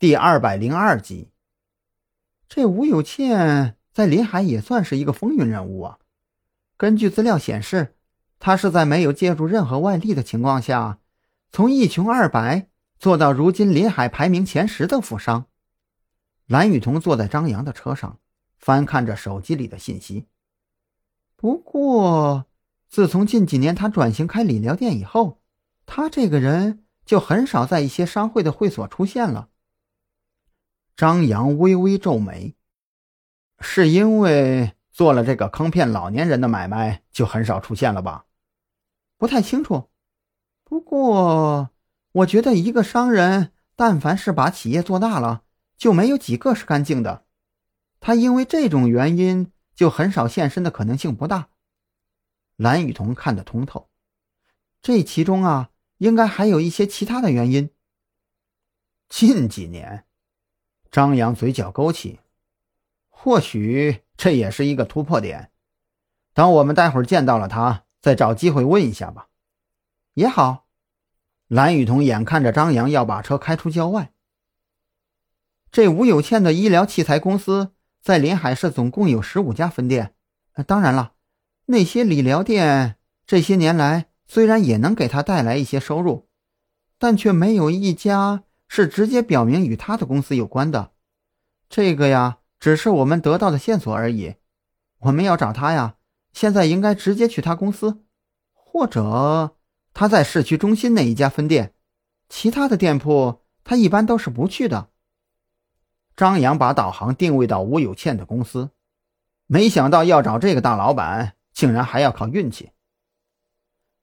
[0.00, 1.32] 第二百零二集。
[2.48, 5.98] 这吴有倩在临海也算是一个风云人物啊。
[6.76, 7.96] 根据资料显示，
[8.38, 11.00] 他是在没有借助任何外力的情况下，
[11.50, 15.46] 从一穷二白做到如今临海排名前十的富商。
[16.46, 18.20] 蓝雨桐坐在张扬的车上，
[18.56, 20.28] 翻看着手机里的信息。
[21.34, 22.46] 不过，
[22.88, 25.40] 自从近几年他转型开理疗店以后，
[25.86, 29.48] 他这个人就很少在一些商会的会所出现了。
[30.98, 32.56] 张扬微微皱眉，
[33.60, 34.74] 是因为。
[34.90, 38.26] 做了这个坑骗老年人的买卖，就很少出现了吧？
[39.16, 39.90] 不太清楚。
[40.64, 41.70] 不过，
[42.10, 45.44] 我觉得一个商人，但凡是把企业做大了，
[45.76, 47.24] 就没有几个是干净的。
[48.00, 51.50] 他因为这种原因，就很少现身的可能性不大。
[52.56, 53.88] 蓝雨桐看得通透，
[54.82, 57.70] 这其中啊，应该还有一些其他的原因。
[59.08, 60.07] 近几年，
[60.90, 62.20] 张扬嘴角勾起，
[63.08, 64.02] 或许。
[64.18, 65.52] 这也是一个突破点。
[66.34, 69.28] 等我们待会儿见到了他，再找机会问一下吧。
[70.14, 70.66] 也好。
[71.46, 74.12] 蓝雨桐眼看着张扬要把车开出郊外。
[75.70, 80.16] 这吴有倩的医疗器材公司在临海市总共有十五家分店。
[80.66, 81.12] 当然了，
[81.66, 86.28] 那些理疗店这些年来虽然也能给他带来一些收入，
[86.98, 90.92] 但却没有一家是直接表明与他的公司有关的。
[91.68, 92.38] 这个呀。
[92.60, 94.34] 只是我们得到的线索而已。
[94.98, 95.94] 我们要找他呀，
[96.32, 98.02] 现在应该直接去他公司，
[98.52, 99.54] 或者
[99.94, 101.72] 他在市区中心那一家分店。
[102.28, 104.90] 其他的店铺他一般都是不去的。
[106.16, 108.70] 张扬把导航定位到吴有倩的公司，
[109.46, 112.72] 没想到要找这个大老板，竟然还要靠运气。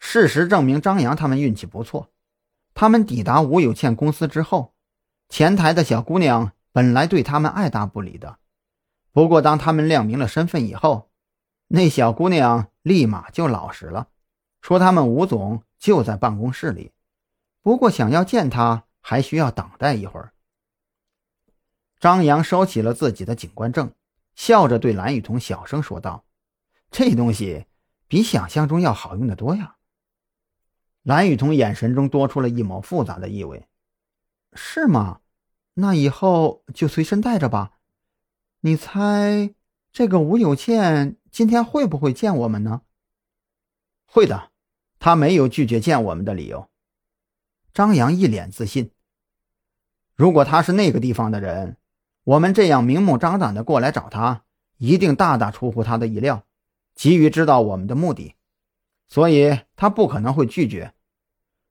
[0.00, 2.10] 事实证明，张扬他们运气不错。
[2.74, 4.74] 他们抵达吴有倩公司之后，
[5.28, 8.38] 前台的小姑娘本来对他们爱答不理的。
[9.12, 11.10] 不过，当他们亮明了身份以后，
[11.68, 14.08] 那小姑娘立马就老实了，
[14.60, 16.92] 说他们吴总就在办公室里，
[17.60, 20.32] 不过想要见他还需要等待一会儿。
[21.98, 23.92] 张扬收起了自己的警官证，
[24.34, 26.24] 笑着对蓝雨桐小声说道
[26.90, 27.66] ：“这东西
[28.08, 29.76] 比想象中要好用的多呀。”
[31.02, 33.66] 蓝雨桐眼神中多出了一抹复杂的意味
[34.52, 35.20] ：“是吗？
[35.74, 37.78] 那以后就随身带着吧。”
[38.62, 39.54] 你猜
[39.90, 42.82] 这个吴有倩今天会不会见我们呢？
[44.04, 44.50] 会的，
[44.98, 46.68] 他没有拒绝见我们的理由。
[47.72, 48.90] 张扬一脸自信。
[50.14, 51.78] 如果他是那个地方的人，
[52.24, 54.44] 我们这样明目张胆的过来找他，
[54.76, 56.44] 一定大大出乎他的意料，
[56.94, 58.34] 急于知道我们的目的，
[59.10, 60.94] 所以他不可能会拒绝。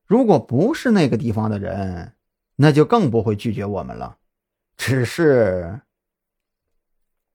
[0.05, 2.13] 如果不是那个地方的人，
[2.57, 4.17] 那就更不会拒绝我们了。
[4.77, 5.81] 只是。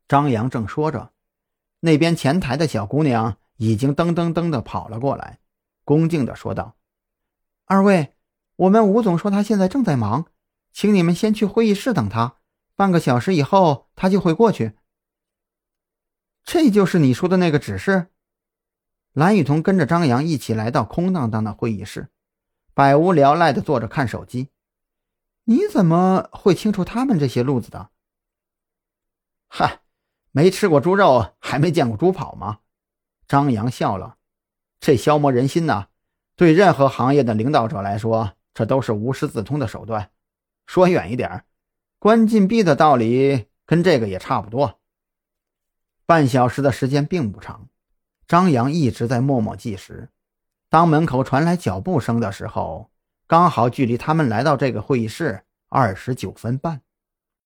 [0.07, 1.13] 张扬正说着，
[1.81, 5.39] 那边前台的小姑娘已经噔噔噔的跑了过来，
[5.83, 6.77] 恭敬的说道
[7.65, 8.13] ：“二位，
[8.57, 10.27] 我们吴总说他现在正在忙，
[10.73, 12.37] 请你们先去会议室等他，
[12.77, 14.73] 半个小时以后他就会过去。”
[16.45, 18.09] 这就是你说的那个指示。
[19.15, 22.09] 蓝雨桐跟着张扬一起来到空荡荡的会议室，
[22.75, 24.51] 百无聊赖的坐着看手机。
[25.45, 27.89] 你怎么会清楚他们这些路子的？
[29.49, 29.81] 嗨。
[30.37, 32.59] 没吃过猪肉，还没见过猪跑吗？
[33.29, 34.17] 张扬笑了，
[34.81, 35.87] 这消磨人心呐，
[36.35, 40.11] 对任何行业的领导者来说，这都是无师自通的手段。
[40.67, 41.45] 说远一点，
[42.01, 44.81] 关禁闭的道理跟这个也差不多。
[46.05, 47.69] 半小时的时间并不长，
[48.27, 50.09] 张扬一直在默默计时。
[50.71, 52.91] 当门口传来脚步声的时候，
[53.27, 56.81] 刚好距离他们来到这个会议室二十九分半。